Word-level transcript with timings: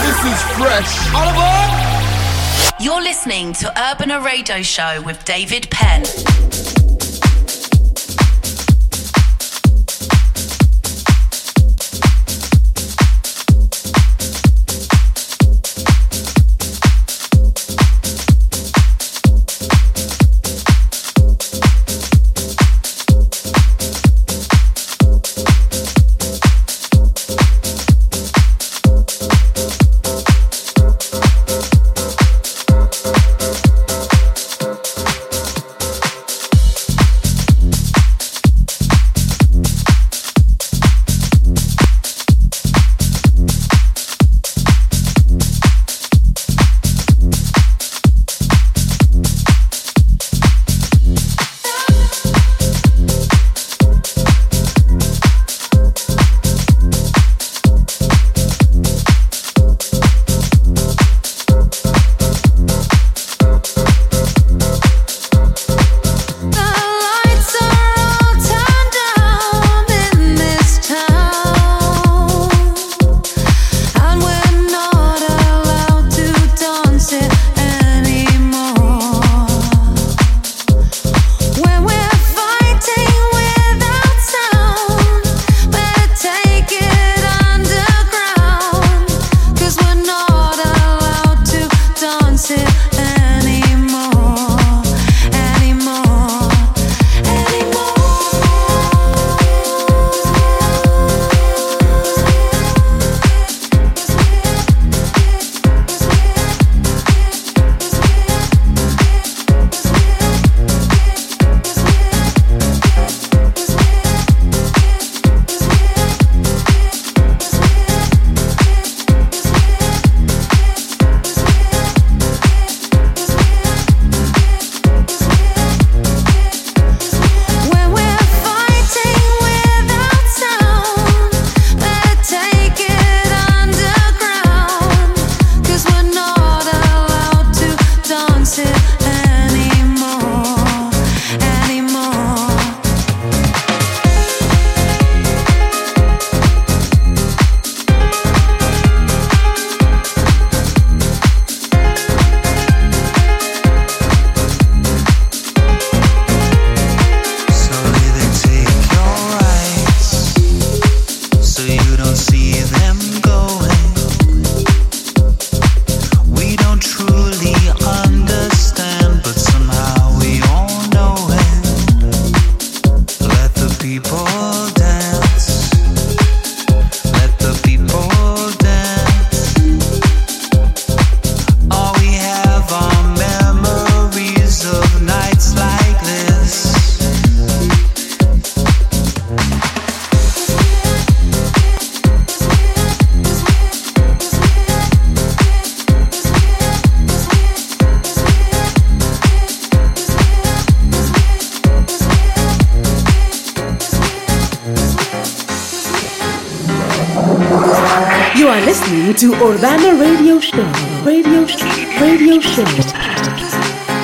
This 0.00 0.24
is 0.24 0.42
fresh. 0.56 1.08
Aboard! 1.08 2.80
You're 2.80 3.02
listening 3.02 3.52
to 3.54 3.68
Urbana 3.70 4.20
Radio 4.20 4.62
Show 4.62 5.02
with 5.04 5.24
David 5.24 5.68
Penn. 5.70 6.04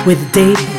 With 0.05 0.31
Dave 0.31 0.74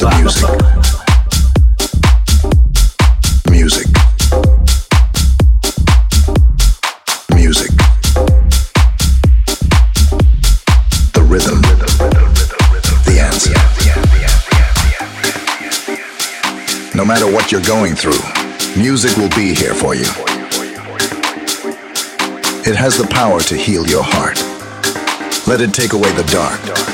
by 0.00 0.10
the 0.10 0.34
music. 3.50 3.86
No 16.94 17.04
matter 17.04 17.30
what 17.30 17.52
you're 17.52 17.60
going 17.60 17.94
through, 17.94 18.12
music 18.80 19.16
will 19.16 19.28
be 19.30 19.54
here 19.54 19.74
for 19.74 19.94
you. 19.94 20.06
It 22.66 22.76
has 22.76 22.96
the 22.96 23.06
power 23.10 23.40
to 23.40 23.56
heal 23.56 23.86
your 23.86 24.02
heart. 24.02 24.38
Let 25.46 25.60
it 25.60 25.74
take 25.74 25.92
away 25.92 26.10
the 26.12 26.24
dark. 26.24 26.93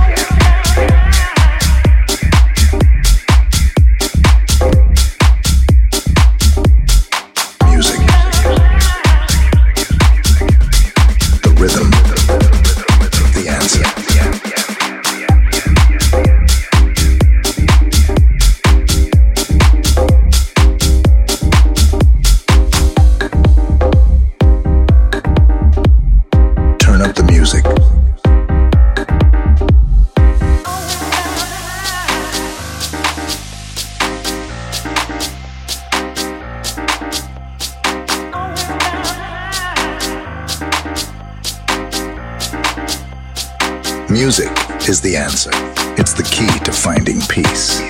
Music 44.21 44.51
is 44.87 45.01
the 45.01 45.17
answer. 45.17 45.49
It's 45.97 46.13
the 46.13 46.21
key 46.21 46.45
to 46.65 46.71
finding 46.71 47.21
peace. 47.21 47.81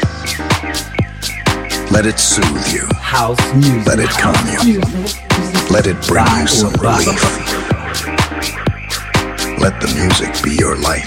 Let 1.91 2.05
it 2.05 2.19
soothe 2.19 2.71
you. 2.71 2.87
house 2.95 3.37
music. 3.53 3.85
Let 3.85 3.99
it 3.99 4.09
calm 4.15 4.39
you. 4.63 4.79
Let 5.67 5.87
it 5.91 5.99
bring 6.07 6.23
you 6.39 6.47
some 6.47 6.71
relief. 6.79 7.19
Let 9.59 9.75
the 9.83 9.91
music 9.91 10.31
be 10.41 10.55
your 10.55 10.77
light 10.77 11.03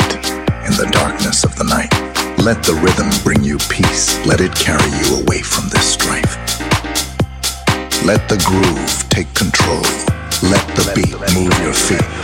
in 0.69 0.77
the 0.77 0.91
darkness 0.93 1.43
of 1.43 1.57
the 1.57 1.65
night. 1.65 1.89
Let 2.37 2.63
the 2.63 2.75
rhythm 2.85 3.09
bring 3.25 3.43
you 3.43 3.57
peace. 3.73 4.21
Let 4.27 4.43
it 4.43 4.55
carry 4.55 4.93
you 4.93 5.25
away 5.25 5.41
from 5.41 5.71
this 5.71 5.89
strife. 5.91 6.37
Let 8.05 8.29
the 8.29 8.37
groove 8.45 9.09
take 9.09 9.33
control. 9.33 9.89
Let 10.53 10.69
the 10.77 10.93
beat 10.95 11.17
move 11.33 11.57
your 11.65 11.73
feet. 11.73 12.24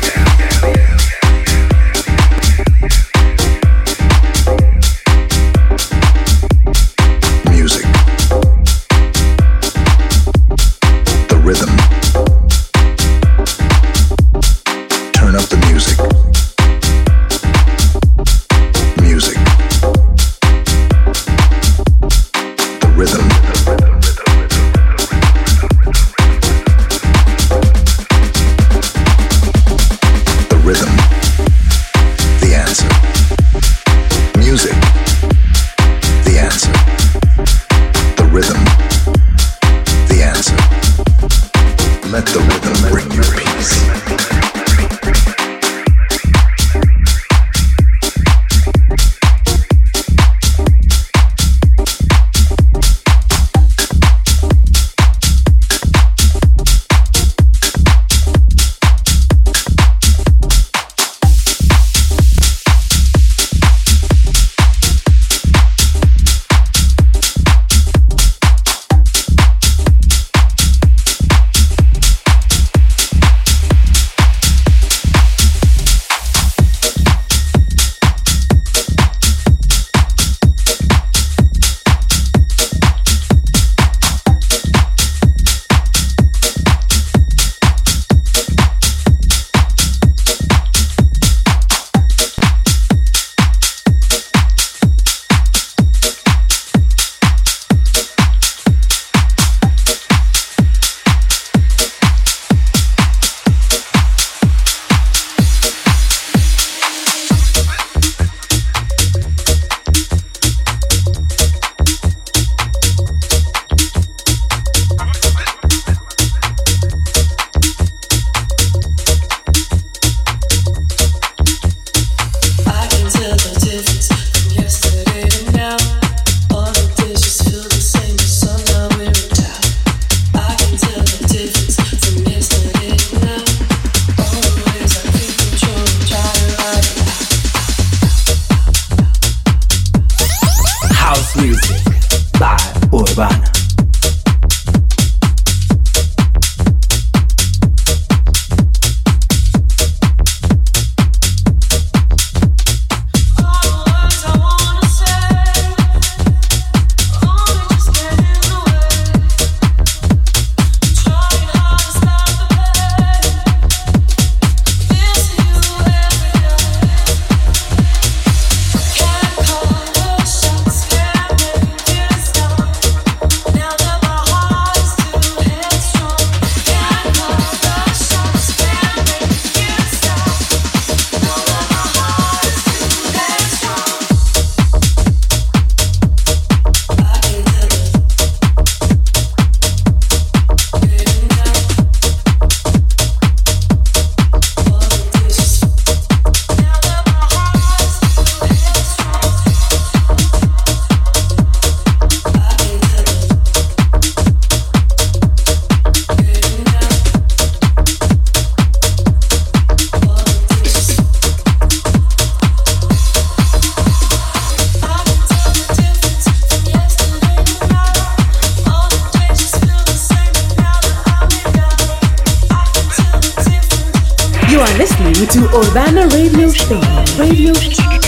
to 225.27 225.45
Urbana 225.55 226.07
Radio 226.07 226.49
Show, 226.49 226.79
Radio 227.19 227.53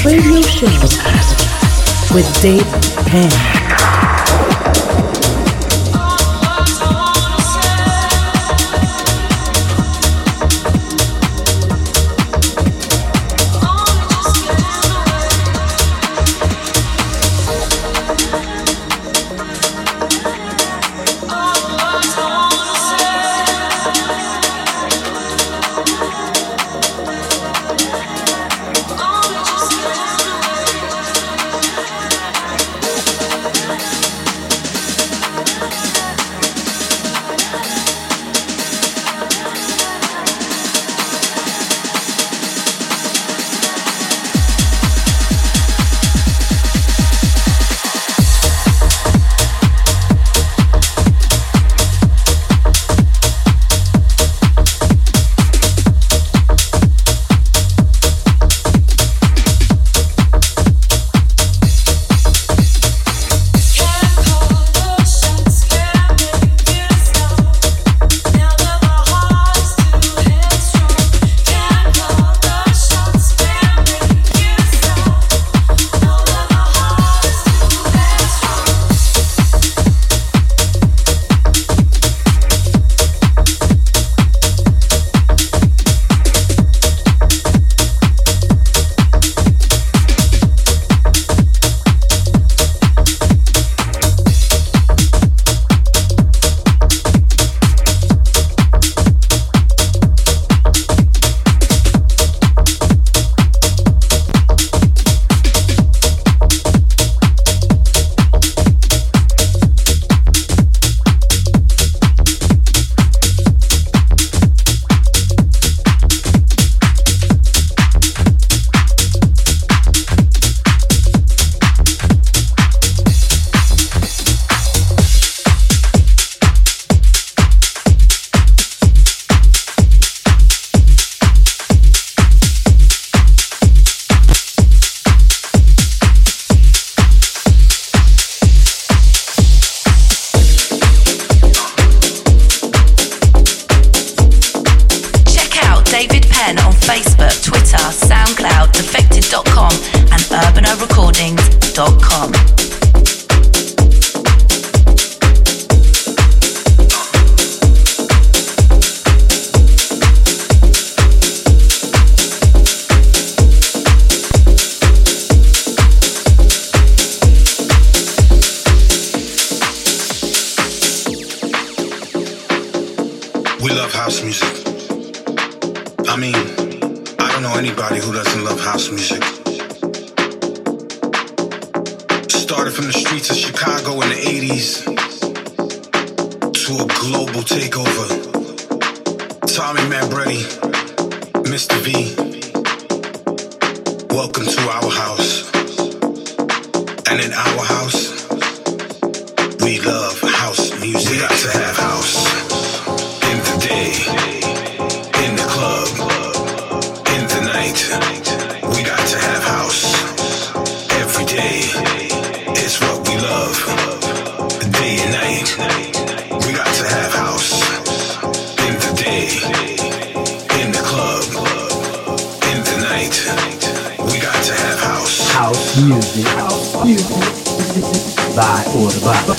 Radio 0.04 0.42
Show 0.42 0.68
with 2.16 2.42
Dave 2.42 2.66
Penn. 3.06 3.53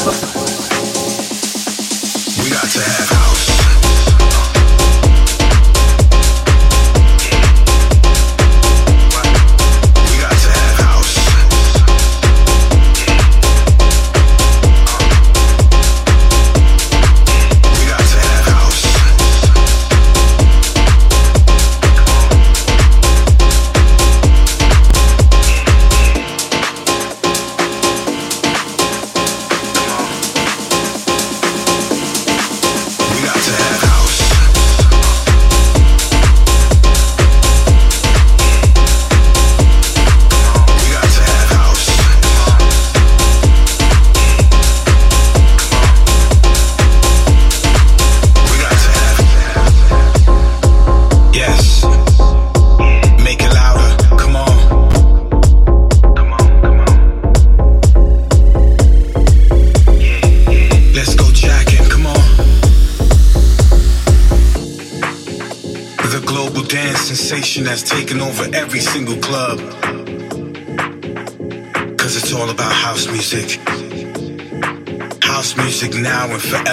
Let's 0.07 0.35
go. 0.35 0.44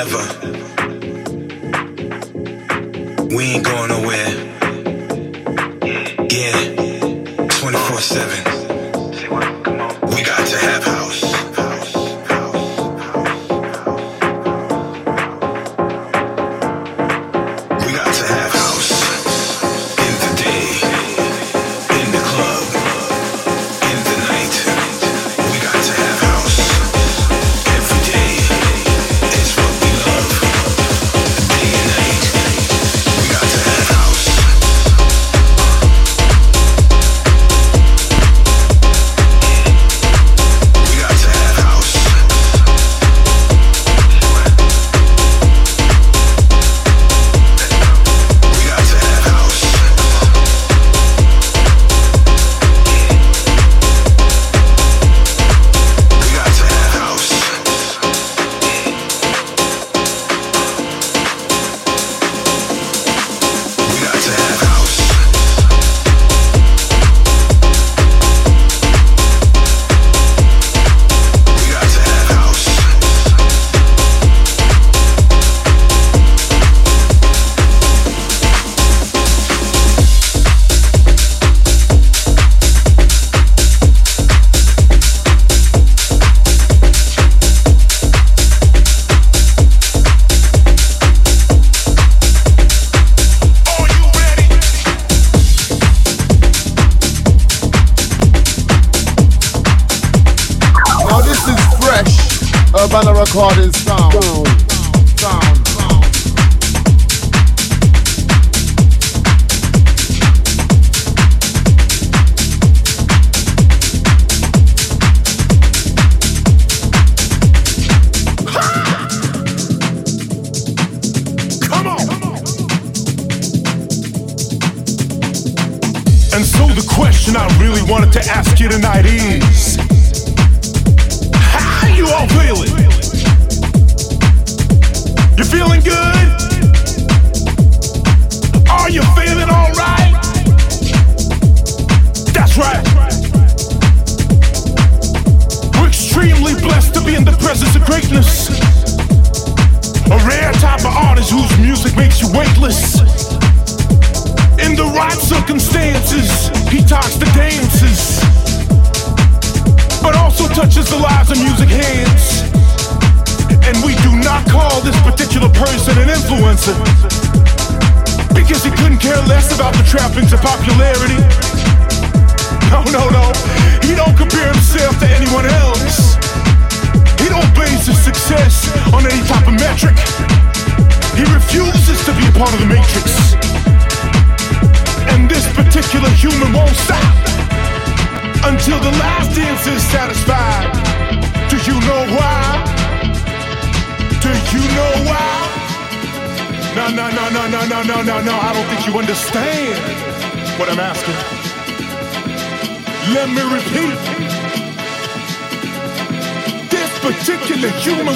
Never. 0.03 0.70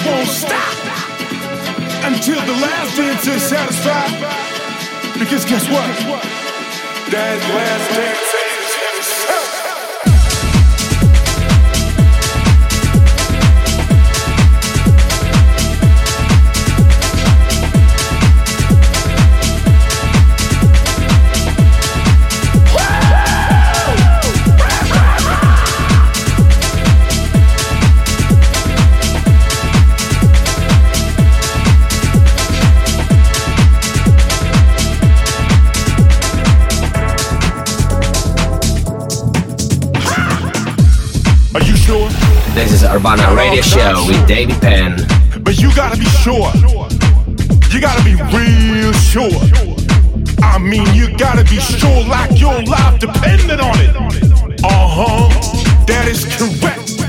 won't 0.06 0.28
stop 0.28 0.78
until 2.06 2.40
the 2.46 2.58
last 2.62 2.96
dance 2.96 3.28
is 3.28 3.42
satisfied. 3.42 4.12
Because 5.18 5.46
guess 5.46 5.68
what? 5.70 5.90
That 7.12 7.40
last 7.56 7.96
dance. 7.96 8.35
This 42.66 42.82
is 42.82 42.84
Urbana 42.84 43.36
Radio 43.36 43.62
Show 43.62 44.06
with 44.08 44.28
David 44.28 44.60
Penn. 44.60 44.96
But 45.44 45.60
you 45.60 45.70
gotta 45.76 45.98
be 45.98 46.06
sure. 46.26 46.50
You 47.70 47.80
gotta 47.80 48.04
be 48.04 48.16
real 48.34 48.92
sure. 48.92 49.30
I 50.42 50.58
mean, 50.58 50.88
you 50.96 51.16
gotta 51.16 51.44
be 51.44 51.60
sure 51.60 52.04
like 52.08 52.40
your 52.40 52.60
life 52.64 53.00
depended 53.00 53.60
on 53.60 53.76
it. 53.78 53.96
Uh 54.64 54.88
huh. 54.98 55.30
That 55.86 56.08
is 56.08 56.26
correct. 56.26 57.06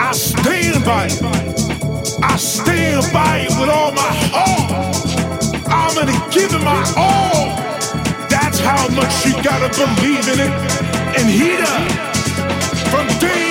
I 0.00 0.12
stand 0.12 0.82
by 0.82 1.08
it. 1.12 2.24
I 2.24 2.36
stand 2.38 3.04
by 3.12 3.46
it 3.46 3.50
with 3.60 3.68
all 3.68 3.92
my 3.92 4.12
heart. 4.32 5.68
I'm 5.68 5.94
gonna 5.94 6.18
give 6.32 6.54
it 6.54 6.64
my 6.64 6.82
all. 6.96 7.54
That's 8.30 8.58
how 8.60 8.88
much 8.96 9.26
you 9.26 9.34
gotta 9.42 9.68
believe 9.76 10.26
in 10.26 10.40
it 10.40 10.52
and 11.18 11.28
he 11.28 11.58
does. 11.58 12.88
from 12.88 13.06
day 13.20 13.47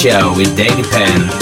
Show 0.00 0.32
with 0.34 0.56
David 0.56 0.86
Penn. 0.86 1.39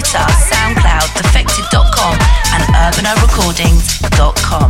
Twitter, 0.00 0.24
SoundCloud, 0.48 1.12
defected.com, 1.14 2.16
and 2.54 2.62
UrbanaRecordings.com. 2.72 4.69